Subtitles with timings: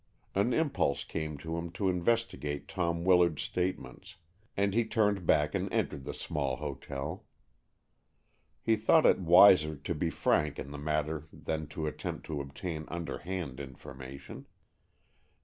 [0.33, 4.15] An impulse came to him to investigate Tom Willard's statements,
[4.57, 7.23] and he turned back and entered the small hotel.
[8.63, 12.85] He thought it wiser to be frank in the matter than to attempt to obtain
[12.87, 14.47] underhand information.